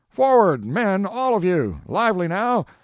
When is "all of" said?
1.05-1.43